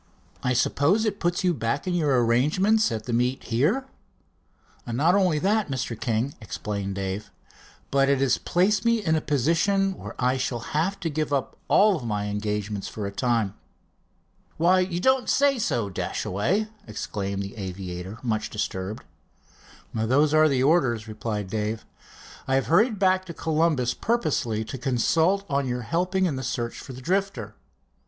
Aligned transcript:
I 0.41 0.53
suppose 0.53 1.05
it 1.05 1.19
puts 1.19 1.43
you 1.43 1.53
back 1.53 1.85
in 1.85 1.93
your 1.93 2.25
arrangements 2.25 2.91
at 2.91 3.03
the 3.03 3.13
meet 3.13 3.43
here?" 3.43 3.85
"Not 4.87 5.13
only 5.13 5.37
that, 5.37 5.69
Mr. 5.69 5.93
King," 5.95 6.33
explained 6.41 6.95
Dave, 6.95 7.29
"but 7.91 8.09
it 8.09 8.19
has 8.19 8.39
placed 8.39 8.83
me 8.83 9.05
in 9.05 9.15
a 9.15 9.21
position 9.21 9.95
where 9.95 10.15
I 10.17 10.37
shall 10.37 10.61
have 10.73 10.99
to 11.01 11.09
give 11.11 11.31
up 11.31 11.55
all 11.67 11.99
my 11.99 12.25
engagements 12.29 12.87
for 12.87 13.05
a 13.05 13.11
time." 13.11 13.53
"Why, 14.57 14.79
you 14.79 14.99
don't 14.99 15.29
say 15.29 15.59
so, 15.59 15.87
Dashaway?" 15.87 16.67
exclaimed 16.87 17.43
the 17.43 17.55
aviator, 17.55 18.17
much 18.23 18.49
disturbed. 18.49 19.03
"Those 19.93 20.33
are 20.33 20.49
the 20.49 20.63
orders," 20.63 21.07
replied 21.07 21.47
Dave. 21.51 21.85
"I 22.47 22.55
have 22.55 22.65
hurried 22.65 22.97
back 22.97 23.23
to 23.25 23.35
Columbus 23.35 23.93
purposely, 23.93 24.65
to 24.65 24.79
consult 24.79 25.45
on 25.47 25.67
your 25.67 25.83
helping 25.83 26.25
in 26.25 26.39
a 26.39 26.43
search 26.43 26.79
for 26.79 26.91
the 26.93 27.01
Drifter." 27.01 27.53